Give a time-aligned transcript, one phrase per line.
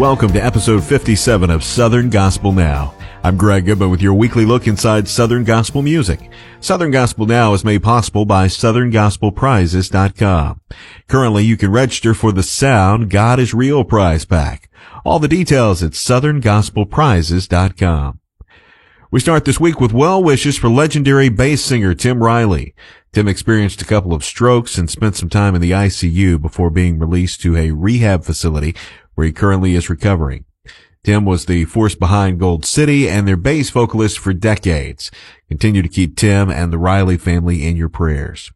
[0.00, 2.94] Welcome to episode 57 of Southern Gospel Now.
[3.22, 6.30] I'm Greg Goodman with your weekly look inside Southern Gospel music.
[6.60, 10.60] Southern Gospel Now is made possible by SouthernGospelPrizes.com.
[11.06, 14.70] Currently, you can register for the Sound God is Real prize pack.
[15.04, 18.20] All the details at SouthernGospelPrizes.com.
[19.10, 22.74] We start this week with well wishes for legendary bass singer Tim Riley.
[23.12, 26.98] Tim experienced a couple of strokes and spent some time in the ICU before being
[26.98, 28.74] released to a rehab facility
[29.20, 30.46] where he currently is recovering.
[31.04, 35.10] Tim was the force behind Gold City and their bass vocalist for decades.
[35.46, 38.50] Continue to keep Tim and the Riley family in your prayers.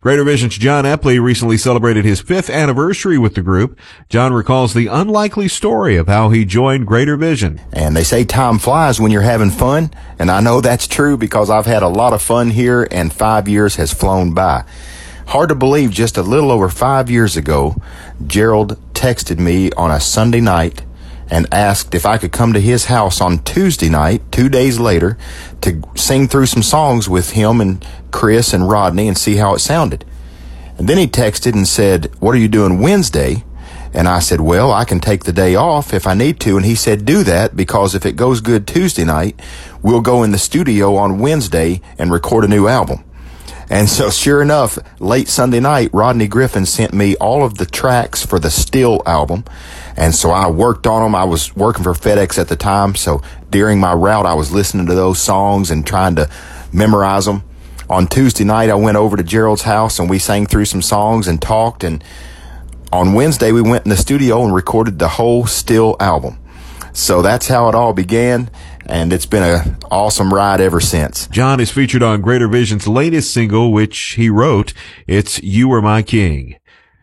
[0.00, 3.76] Greater Vision's Jon Epley recently celebrated his fifth anniversary with the group.
[4.08, 7.60] Jon recalls the unlikely story of how he joined Greater Vision.
[7.72, 9.90] And they say time flies when you're having fun.
[10.20, 13.48] And I know that's true because I've had a lot of fun here and five
[13.48, 14.64] years has flown by.
[15.26, 17.76] Hard to believe just a little over five years ago,
[18.26, 20.82] Gerald texted me on a Sunday night
[21.28, 25.18] and asked if I could come to his house on Tuesday night, two days later,
[25.60, 29.58] to sing through some songs with him and Chris and Rodney and see how it
[29.58, 30.06] sounded.
[30.78, 33.44] And then he texted and said, What are you doing Wednesday?
[33.92, 36.56] And I said, Well, I can take the day off if I need to.
[36.56, 39.38] And he said, Do that because if it goes good Tuesday night,
[39.82, 43.04] we'll go in the studio on Wednesday and record a new album.
[43.70, 48.24] And so sure enough, late Sunday night, Rodney Griffin sent me all of the tracks
[48.24, 49.44] for the Still album.
[49.96, 51.14] And so I worked on them.
[51.14, 52.94] I was working for FedEx at the time.
[52.94, 56.28] So during my route, I was listening to those songs and trying to
[56.72, 57.42] memorize them.
[57.88, 61.28] On Tuesday night, I went over to Gerald's house and we sang through some songs
[61.28, 61.84] and talked.
[61.84, 62.02] And
[62.92, 66.38] on Wednesday, we went in the studio and recorded the whole Still album.
[66.92, 68.50] So that's how it all began
[68.86, 71.26] and it's been an awesome ride ever since.
[71.28, 74.72] Jon is featured on Greater Vision's latest single, which he wrote.
[75.06, 76.56] It's You Are My King.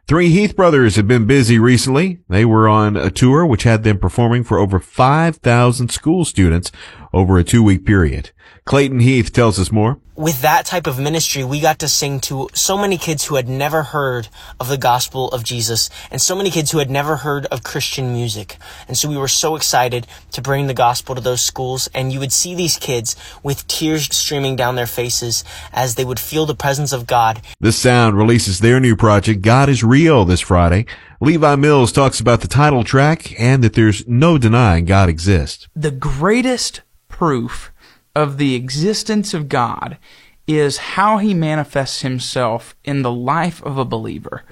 [0.08, 2.19] Three Heath brothers have been busy recently.
[2.28, 6.72] They were on a tour which had them performing for over 5,000 school students
[7.14, 8.32] over a two week period.
[8.66, 12.48] Clayton Heath tells us more with that type of ministry, we got to sing to
[12.54, 14.28] so many kids who had never heard
[14.60, 18.14] of the gospel of Jesus and so many kids who had never heard of Christian
[18.14, 18.58] music.
[18.88, 21.90] And so we were so excited to bring the gospel to those schools.
[21.96, 25.44] And you would see these kids with tears streaming down their faces
[25.74, 27.42] as they would feel the presence of God.
[27.60, 30.86] The Sound releases their new project, God is Real, this Friday.
[31.20, 35.68] Levi Mills talks about the title track and that there's no denying God exists.
[35.76, 36.82] The greatest
[37.22, 37.72] proof
[38.16, 40.00] of the existence of God
[40.48, 44.44] is how he manifests himself in the life of a believer.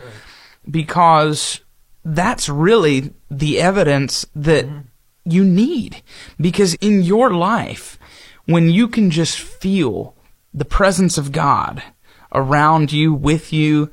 [0.69, 1.61] Because
[2.05, 4.81] that's really the evidence that mm-hmm.
[5.25, 6.03] you need.
[6.39, 7.97] Because in your life,
[8.45, 10.15] when you can just feel
[10.53, 11.81] the presence of God
[12.31, 13.89] around you, with you,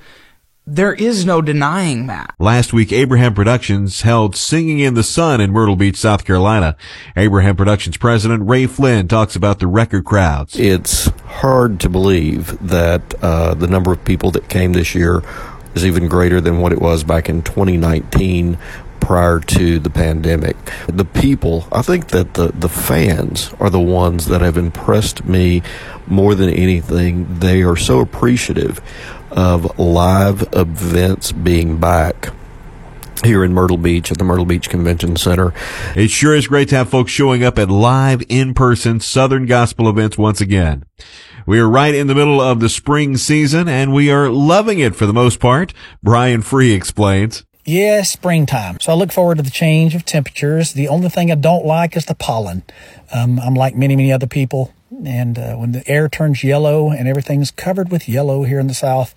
[0.66, 2.34] there is no denying that.
[2.40, 6.76] Last week, Abraham Productions held Singing in the Sun in Myrtle Beach, South Carolina.
[7.16, 10.58] Abraham Productions president Ray Flynn talks about the record crowds.
[10.58, 15.22] It's hard to believe that uh, the number of people that came this year
[15.76, 18.58] is even greater than what it was back in 2019
[18.98, 20.56] prior to the pandemic.
[20.88, 25.62] The people, I think that the, the fans are the ones that have impressed me
[26.08, 27.38] more than anything.
[27.38, 28.80] They are so appreciative
[29.36, 32.32] of live events being back
[33.24, 35.52] here in Myrtle Beach at the Myrtle Beach Convention Center.
[35.94, 40.18] It sure is great to have folks showing up at live in-person Southern Gospel events
[40.18, 40.84] once again.
[41.46, 44.96] We are right in the middle of the spring season and we are loving it
[44.96, 45.72] for the most part.
[46.02, 47.44] Brian Free explains.
[47.64, 48.78] Yeah, springtime.
[48.80, 50.72] So I look forward to the change of temperatures.
[50.72, 52.62] The only thing I don't like is the pollen.
[53.12, 54.72] Um, I'm like many, many other people.
[55.06, 58.74] And uh, when the air turns yellow and everything's covered with yellow here in the
[58.74, 59.14] South,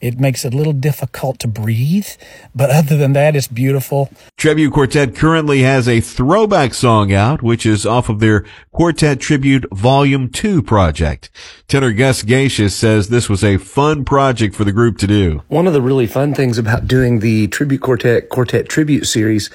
[0.00, 2.08] it makes it a little difficult to breathe.
[2.54, 4.10] But other than that, it's beautiful.
[4.36, 9.66] Tribute Quartet currently has a throwback song out, which is off of their Quartet Tribute
[9.72, 11.30] Volume 2 project.
[11.68, 15.42] Tenor Gus Gacious says this was a fun project for the group to do.
[15.48, 19.50] One of the really fun things about doing the Tribute Quartet Quartet Tribute series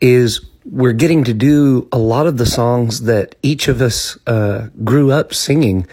[0.00, 4.68] is we're getting to do a lot of the songs that each of us uh,
[4.84, 5.86] grew up singing.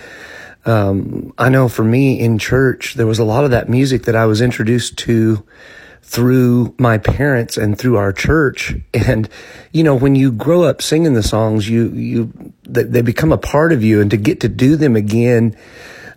[0.65, 4.15] Um, I know for me in church, there was a lot of that music that
[4.15, 5.45] I was introduced to
[6.01, 8.75] through my parents and through our church.
[8.93, 9.29] And,
[9.71, 13.71] you know, when you grow up singing the songs, you, you, they become a part
[13.71, 15.55] of you and to get to do them again,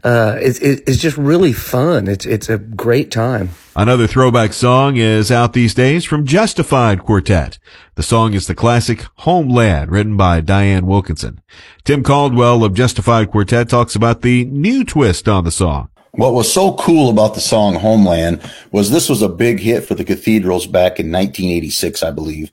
[0.05, 2.09] uh, it's, it's just really fun.
[2.09, 3.51] It's, it's a great time.
[3.75, 7.59] Another throwback song is out these days from Justified Quartet.
[7.95, 11.41] The song is the classic Homeland written by Dianne Wilkinson.
[11.85, 15.91] Tim Caldwell of Justified Quartet talks about the new twist on the song.
[16.13, 18.41] What was so cool about the song Homeland
[18.73, 22.51] was this was a big hit for the cathedrals back in 1986, I believe.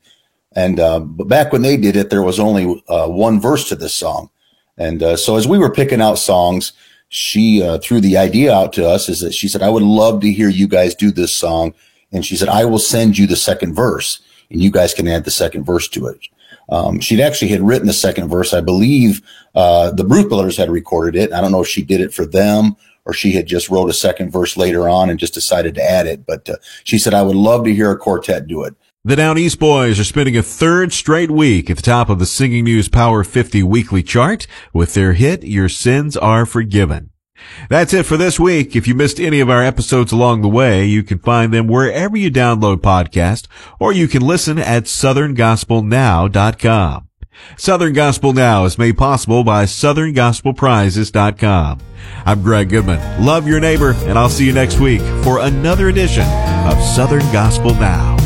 [0.52, 3.76] And uh, but back when they did it, there was only uh, one verse to
[3.76, 4.30] this song.
[4.78, 6.74] And uh, so as we were picking out songs,
[7.16, 10.20] she uh, threw the idea out to us is that she said, I would love
[10.20, 11.74] to hear you guys do this song.
[12.12, 14.20] And she said, I will send you the second verse
[14.50, 16.20] and you guys can add the second verse to it.
[16.68, 18.54] Um, she'd actually had written the second verse.
[18.54, 19.22] I believe
[19.56, 21.32] uh, the Bruce Brothers had recorded it.
[21.32, 22.76] I don't know if she did it for them
[23.06, 26.08] or she had just wrote a second verse later on and just decided to add
[26.08, 26.26] it.
[26.26, 28.76] But uh, she said, I would love to hear a quartet do it.
[29.08, 32.26] The Down East Boys are spending a third straight week at the top of the
[32.26, 37.12] Singing News Power 50 weekly chart with their hit, Your Sins Are Forgiven.
[37.70, 38.76] That's it for this week.
[38.76, 42.18] If you missed any of our episodes along the way, you can find them wherever
[42.18, 43.46] you download podcasts,
[43.80, 47.08] or you can listen at southerngospelnow.com.
[47.58, 51.80] Southern Gospel Now is made possible by southerngospelprizes.com.
[52.26, 53.24] I'm Greg Goodman.
[53.24, 56.26] Love your neighbor, and I'll see you next week for another edition
[56.66, 58.25] of Southern Gospel Now.